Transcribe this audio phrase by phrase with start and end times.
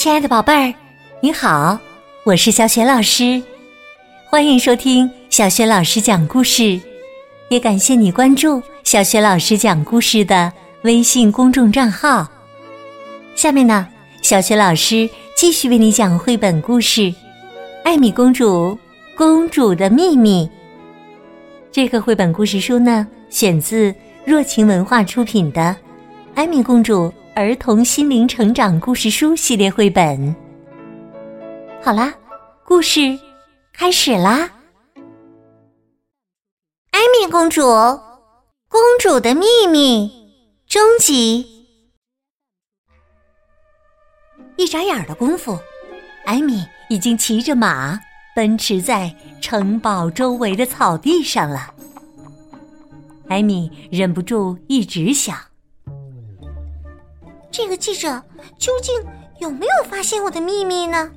[0.00, 0.74] 亲爱的宝贝儿，
[1.20, 1.78] 你好，
[2.24, 3.42] 我是小雪老师，
[4.30, 6.80] 欢迎收听小雪老师讲故事，
[7.50, 10.50] 也感谢你关注小雪老师讲故事的
[10.84, 12.26] 微信公众账号。
[13.34, 13.86] 下面呢，
[14.22, 15.06] 小雪老师
[15.36, 17.02] 继续为你讲绘本故事
[17.84, 18.78] 《艾米公主
[19.14, 20.46] 公主的秘密》。
[21.70, 23.94] 这个绘本故事书呢，选自
[24.24, 25.60] 若晴文化出品的
[26.34, 27.08] 《艾米公主》。
[27.40, 30.36] 儿童心灵成长故事书系列绘本。
[31.82, 32.12] 好啦，
[32.66, 33.18] 故事
[33.72, 34.52] 开始啦！
[36.90, 37.62] 艾米公主，
[38.68, 40.30] 公主的秘密，
[40.66, 41.46] 终极。
[44.58, 45.58] 一眨眼的功夫，
[46.26, 47.98] 艾米已经骑着马
[48.36, 51.74] 奔驰在城堡周围的草地上了。
[53.28, 55.49] 艾米忍不住一直想。
[57.52, 58.22] 这个记者
[58.58, 58.94] 究竟
[59.40, 61.10] 有没有发现我的秘密呢？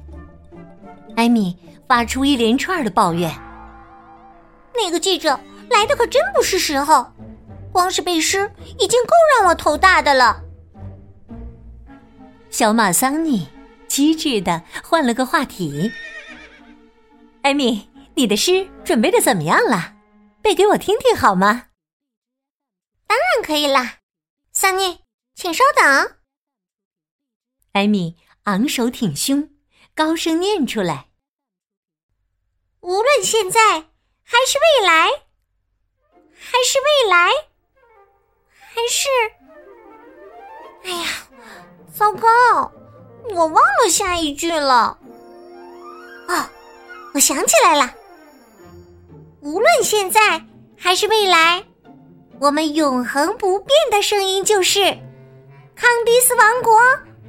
[1.16, 3.32] 艾米发出一连串的抱怨。
[4.74, 7.06] 那个记者来的可真不是时候，
[7.72, 10.42] 光是背诗已经够让我头大的了。
[12.50, 13.48] 小马桑尼
[13.88, 15.92] 机智的换了个话题
[17.44, 19.94] ：“艾米，你的诗准备的怎么样了？
[20.42, 21.68] 背给我听听好吗
[23.06, 23.98] ？”“当然可以啦，
[24.52, 25.02] 桑尼，
[25.36, 26.16] 请稍等。”
[27.74, 29.50] 艾米昂首挺胸，
[29.96, 31.08] 高声念出来
[32.82, 33.60] ：“无论现在
[34.22, 35.10] 还是未来，
[36.36, 37.32] 还是未来，
[38.52, 39.10] 还是……
[40.84, 41.08] 哎呀，
[41.92, 42.28] 糟糕！
[43.32, 44.96] 我忘了下一句了。
[46.28, 46.46] 哦，
[47.16, 47.92] 我想起来了。
[49.42, 50.46] 无论现在
[50.78, 51.66] 还是未来，
[52.40, 54.80] 我们永恒不变的声音就是
[55.74, 56.80] 康迪斯王国。”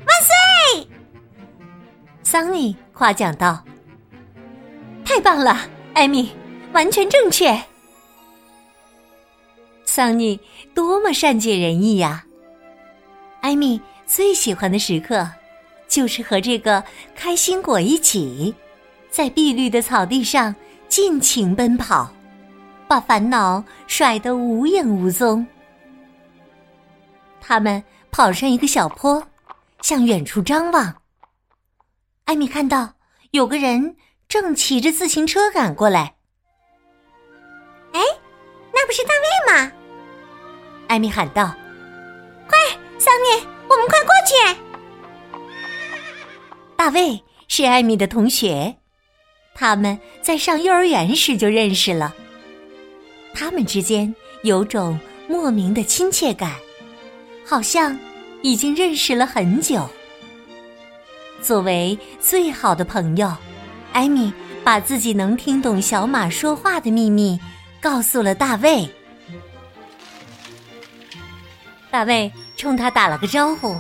[0.07, 0.89] 万岁！
[2.23, 3.63] 桑尼夸奖道
[5.05, 5.59] ：“太棒了，
[5.95, 6.33] 艾米，
[6.73, 7.59] 完全正确。”
[9.85, 10.41] 桑尼
[10.75, 12.25] 多么善解人意呀！
[13.41, 15.29] 艾米最喜欢的时刻，
[15.87, 16.83] 就是和这个
[17.15, 18.55] 开心果一起，
[19.11, 20.55] 在碧绿的草地上
[20.89, 22.13] 尽情奔跑，
[22.89, 25.47] 把烦恼甩得无影无踪。
[27.41, 27.81] 他们
[28.11, 29.23] 跑上一个小坡。
[29.85, 31.03] 向远处张望，
[32.25, 32.95] 艾米看到
[33.33, 33.97] 有个人
[34.27, 36.15] 正骑着自行车赶过来。
[37.93, 38.01] 哎，
[38.73, 39.71] 那不是大卫吗？
[40.89, 41.55] 艾米喊道
[42.49, 42.59] ：“快，
[42.99, 44.59] 桑尼，我们快过去！”
[46.77, 48.75] 大卫是艾米的同学，
[49.55, 52.15] 他们在上幼儿园时就认识了。
[53.35, 54.15] 他们之间
[54.45, 56.55] 有种莫名的亲切感，
[57.45, 57.95] 好像……
[58.45, 59.89] 已经认识了很久。
[61.41, 63.35] 作为最好的朋友，
[63.95, 64.31] 艾米
[64.63, 67.41] 把自己能听懂小马说话的秘密
[67.81, 68.87] 告诉了大卫。
[71.91, 73.75] 大卫冲他打了个招呼：“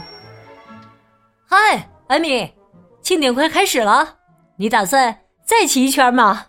[1.44, 2.50] 嗨，艾米，
[3.02, 4.16] 庆典快开始了，
[4.56, 6.46] 你打算再骑一圈吗？”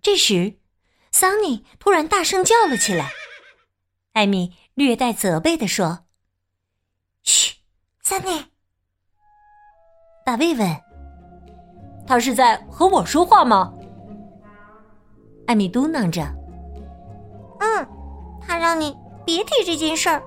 [0.00, 0.54] 这时，
[1.12, 3.10] 桑尼突然大声叫了起来。
[4.14, 6.03] 艾米略带责备的说。
[7.24, 7.56] 嘘，
[8.02, 8.44] 三妹，
[10.26, 10.76] 大卫问
[12.06, 13.72] ：“他是在和我说话吗？”
[15.48, 16.22] 艾米嘟囔着
[17.60, 17.88] ：“嗯，
[18.40, 20.22] 他让你别提这件事儿，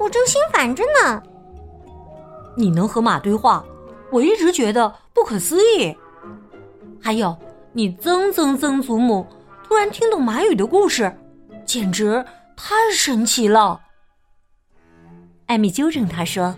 [0.00, 1.22] 我正心烦着呢。”
[2.58, 3.64] 你能和马对话，
[4.10, 5.96] 我一直觉得不可思议。
[7.00, 7.36] 还有，
[7.72, 9.24] 你曾曾曾祖母
[9.62, 11.16] 突然听懂马语的故事，
[11.64, 12.24] 简直
[12.56, 13.80] 太神奇了。
[15.52, 16.56] 艾米纠正他说。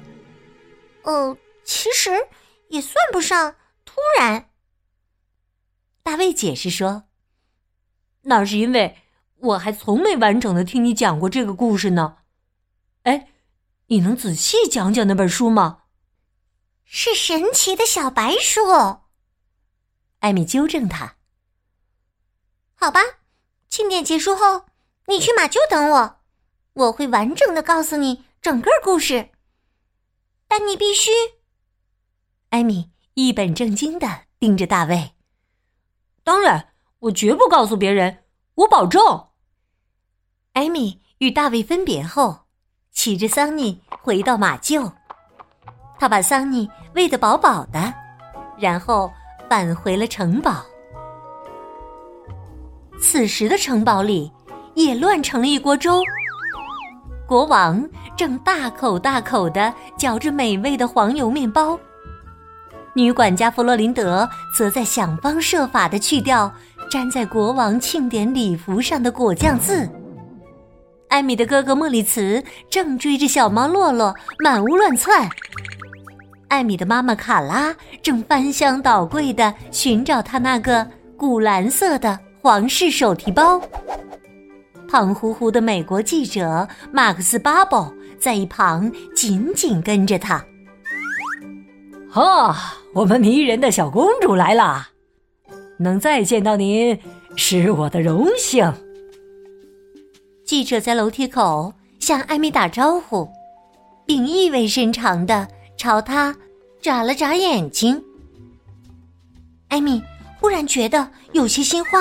[1.03, 2.29] 呃，其实
[2.69, 4.51] 也算不上突然。
[6.05, 7.09] 大卫解释说
[8.23, 8.99] ：“那是因为
[9.35, 12.19] 我还从没完整的听你讲过这个故事呢。
[13.03, 13.33] 哎，
[13.89, 15.81] 你能仔细讲讲那本书吗？”
[16.87, 18.61] 是神奇的小白鼠。
[20.21, 21.17] 艾米纠正他
[22.79, 23.01] ：“好吧，
[23.69, 24.67] 庆典结束后，
[25.09, 26.21] 你去马厩等我，
[26.75, 29.31] 我会完整的告诉你整个故事。”
[30.47, 31.11] 但你必须，
[32.51, 34.07] 艾米一本正经的
[34.39, 35.13] 盯着大卫。
[36.23, 38.25] 当然，我绝不告诉别人，
[38.57, 39.01] 我保证。
[40.53, 42.39] 艾米与大卫分别后，
[42.93, 44.93] 骑着桑尼回到马厩，
[45.99, 47.95] 他把桑尼喂得饱饱的，
[48.59, 49.11] 然后
[49.49, 50.63] 返回了城堡。
[53.01, 54.31] 此时的城堡里
[54.75, 56.03] 也乱成了一锅粥。
[57.27, 57.83] 国王
[58.17, 61.79] 正大口大口的嚼着美味的黄油面包，
[62.93, 66.53] 女管家弗洛林德则在想方设法的去掉
[66.91, 69.89] 粘在国王庆典礼服上的果酱渍。
[71.09, 75.27] 艾米的哥哥莫里茨正追着小猫洛洛满屋乱窜，
[76.49, 80.87] 艾米的妈妈卡拉正翻箱倒柜的寻找她那个
[81.17, 83.61] 古蓝色的皇室手提包。
[84.95, 90.47] 胖乎乎的美国记者马克思·巴宝在一旁紧紧跟着他。
[92.09, 94.91] 哈，我们迷人的小公主来啦！
[95.81, 96.97] 能再见到您
[97.35, 98.73] 是我的荣幸。
[100.47, 103.29] 记者在楼梯口向艾米打招呼，
[104.07, 106.37] 并意味深长的朝她
[106.81, 108.01] 眨了眨眼睛。
[109.71, 110.01] 艾米
[110.39, 112.01] 忽然觉得有些心慌。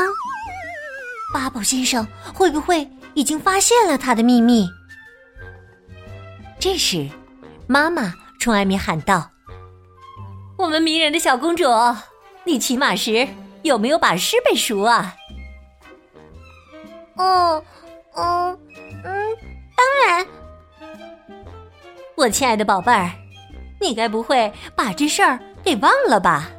[1.34, 4.70] 巴宝先生会不会已经发现了他的秘密？
[6.60, 7.10] 这时，
[7.68, 9.32] 妈妈冲艾米喊道
[10.58, 11.66] ：“我们迷人的小公主，
[12.46, 13.28] 你骑马时
[13.64, 15.16] 有没有把诗背熟啊
[17.18, 17.62] ？”“哦，
[18.16, 18.58] 嗯，
[19.04, 19.28] 嗯，
[19.76, 20.28] 当然。
[22.16, 23.12] ”“我亲爱的宝贝儿，
[23.82, 26.52] 你该不会把这事儿给忘了吧？”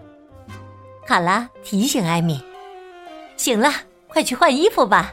[1.07, 2.43] 卡拉提醒艾米
[3.39, 3.73] ：“行了。”
[4.15, 5.13] 快去换衣服吧。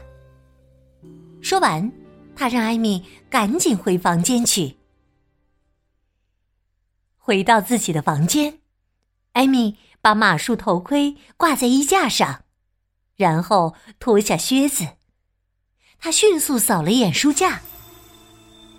[1.42, 1.90] 说完，
[2.36, 4.78] 他让艾米赶紧回房间去。
[7.18, 8.60] 回到自己的房间，
[9.32, 12.44] 艾米把马术头盔挂在衣架上，
[13.16, 14.86] 然后脱下靴子。
[15.98, 17.60] 他迅速扫了一眼书架。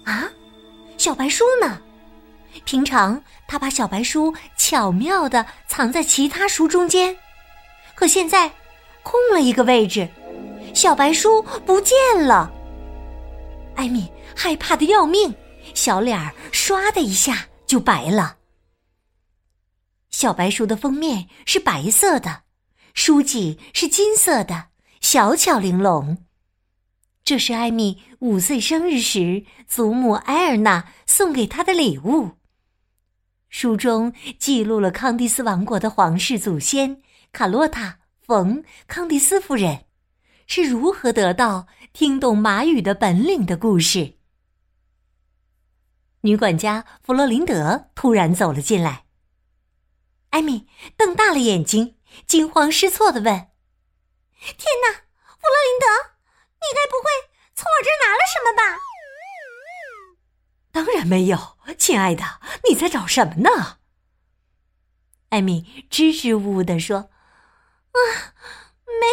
[0.06, 0.32] 啊，
[0.98, 1.82] 小白书呢？
[2.64, 7.18] 平常他把小白书巧妙的藏在其他书中间，
[7.94, 8.50] 可现在。
[9.04, 10.10] 空了一个位置，
[10.74, 11.96] 小白书不见
[12.26, 12.52] 了。
[13.76, 15.34] 艾米害怕的要命，
[15.74, 18.38] 小脸儿唰的一下就白了。
[20.10, 22.44] 小白书的封面是白色的，
[22.94, 24.68] 书脊是金色的，
[25.02, 26.18] 小巧玲珑。
[27.26, 32.32] 这是艾米五岁生日时祖母埃尔娜送给她的礼物。
[33.50, 37.02] 书中记录了康蒂斯王国的皇室祖先
[37.32, 38.00] 卡洛塔。
[38.26, 39.86] 冯康蒂斯夫人
[40.48, 44.18] 是如何得到听懂马语的本领的故事。
[46.22, 49.06] 女管家弗洛林德突然走了进来，
[50.30, 53.34] 艾米瞪大了眼睛，惊慌失措的问
[54.40, 55.86] ：“天哪，弗洛林德，
[56.56, 57.10] 你该不会
[57.54, 58.80] 从我这儿拿了什么吧
[60.72, 62.40] ？”“当然没有，亲爱的，
[62.70, 63.80] 你在找什么呢？”
[65.28, 67.10] 艾米支支吾吾的说。
[67.94, 68.34] 啊，
[68.86, 69.06] 没，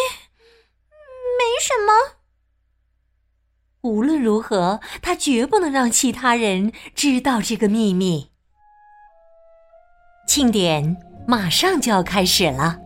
[1.38, 2.16] 没什么。
[3.82, 8.30] 无论如何，他绝不能让其他人知道这个秘密。
[10.26, 10.96] 庆典
[11.26, 12.78] 马上就要开始了，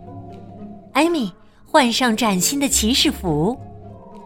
[0.93, 1.33] 艾米
[1.65, 3.61] 换上崭新的骑士服，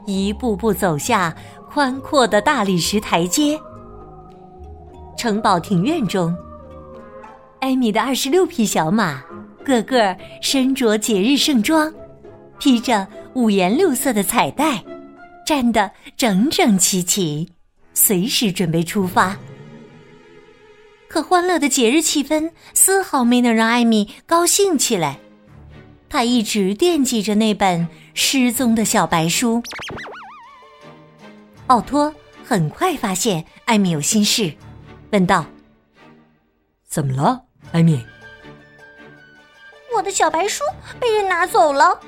[0.07, 1.37] 一步步走下
[1.71, 3.59] 宽阔的大理石台阶。
[5.17, 6.37] 城堡庭院中，
[7.61, 9.25] 艾米的二十六匹小马。
[9.69, 11.93] 个个身着节日盛装，
[12.59, 14.83] 披着五颜六色的彩带，
[15.45, 17.51] 站得整整齐齐，
[17.93, 19.37] 随时准备出发。
[21.07, 25.19] 可欢乐的节日气氛丝毫没能让艾米高兴起来，
[26.09, 29.63] 她一直惦记着那本失踪的小白书。
[31.67, 34.51] 奥托很快发现艾米有心事，
[35.11, 35.45] 问道
[36.89, 38.03] ：“怎么了，艾米？”
[39.99, 40.63] 我的小白书
[41.01, 41.99] 被人拿走了，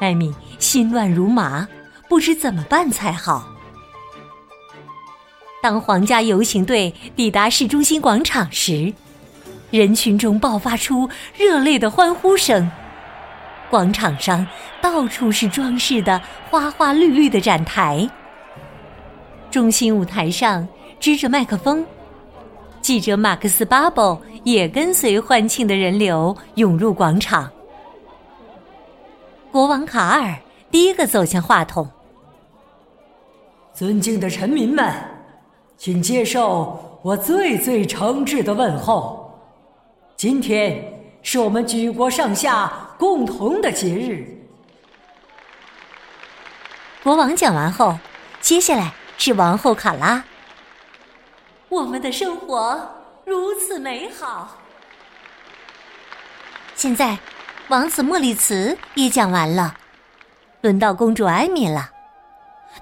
[0.00, 1.68] 艾米心乱如麻，
[2.08, 3.46] 不知怎么办才好。
[5.62, 8.92] 当皇家游行队抵达市中心广场时，
[9.70, 12.68] 人群中爆发出热烈的欢呼声。
[13.70, 14.44] 广场上
[14.82, 18.10] 到处是装饰的花花绿绿的展台，
[19.48, 20.66] 中心舞台上
[20.98, 21.86] 支着麦克风。
[22.80, 24.20] 记者马克思·巴宝
[24.52, 27.50] 也跟随欢庆的人流涌入广场。
[29.52, 30.34] 国王卡尔
[30.70, 31.86] 第一个走向话筒
[33.74, 34.90] ：“尊敬的臣民们，
[35.76, 39.38] 请接受我最最诚挚的问候。
[40.16, 40.82] 今天
[41.22, 44.26] 是我们举国上下共同的节日。”
[47.04, 47.98] 国王讲完后，
[48.40, 50.24] 接下来是王后卡拉。
[51.68, 52.80] 我们的生活
[53.28, 54.56] 如此美好。
[56.74, 57.18] 现在，
[57.68, 59.74] 王子莫里茨也讲完了，
[60.62, 61.90] 轮到公主艾米了。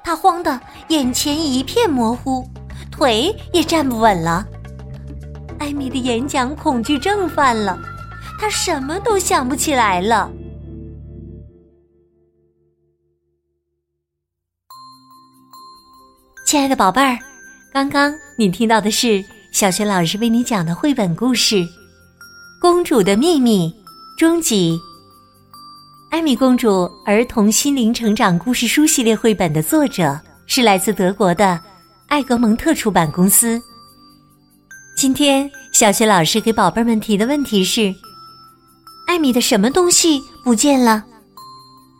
[0.05, 2.49] 她慌得眼前一片模糊，
[2.93, 4.47] 腿也站不稳了。
[5.59, 7.77] 艾米的演讲恐惧症犯了，
[8.39, 10.31] 她什么都想不起来了。
[16.47, 17.19] 亲爱的宝贝儿，
[17.73, 19.25] 刚刚你听到的是
[19.57, 21.57] 小学老师为你讲的绘本故事
[22.61, 23.75] 《公主的秘密》
[24.19, 24.79] 终极。
[26.11, 31.59] 艾米公主儿童心灵成长故事书系列绘本的作者是来自德国的
[32.07, 33.59] 艾格蒙特出版公司。
[34.95, 37.95] 今天，小学老师给宝贝们提的问题是：
[39.07, 41.03] 艾米的什么东西不见了？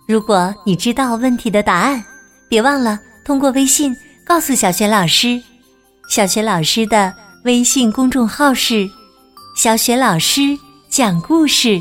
[0.07, 2.05] 如果你知道问题的答案，
[2.51, 3.97] 别忘了通过微信
[4.27, 5.41] 告诉小学老师。
[6.11, 7.15] 小学老师的
[7.47, 8.91] 微信公众号是
[9.55, 11.81] “小雪老师讲故事”，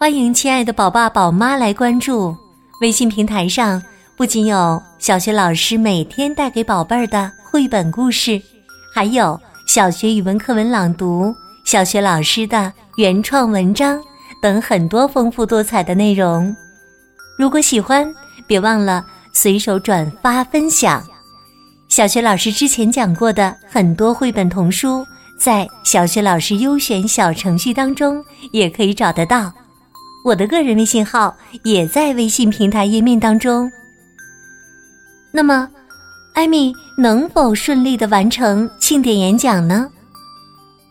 [0.00, 2.34] 欢迎亲爱的宝爸宝妈来关注。
[2.80, 3.82] 微信平台上
[4.16, 8.40] 不仅有小学老师每天带给宝贝儿的绘本故事，
[8.94, 9.38] 还有。
[9.66, 11.34] 小学语文课文朗读、
[11.64, 14.00] 小学老师的原创文章
[14.40, 16.54] 等很多丰富多彩的内容。
[17.36, 18.10] 如果喜欢，
[18.46, 21.04] 别忘了随手转发分享。
[21.96, 25.02] 小学老师之前讲过的很多绘本童书，
[25.40, 28.22] 在小学老师优选小程序当中
[28.52, 29.50] 也可以找得到。
[30.22, 31.34] 我的个人微信号
[31.64, 33.72] 也在微信平台页面当中。
[35.32, 35.66] 那么。
[36.34, 39.90] 艾米能否顺利的完成庆典演讲呢？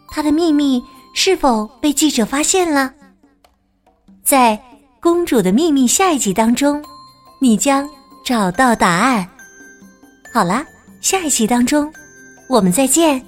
[0.10, 0.82] 她的秘密
[1.14, 2.92] 是否被记者发现了？
[4.24, 4.58] 在
[5.00, 6.84] 《公主的秘密》下一集当中，
[7.40, 7.88] 你将
[8.26, 9.30] 找到答案。
[10.34, 10.66] 好啦，
[11.06, 11.94] 下一期当中，
[12.48, 13.24] 我们再见。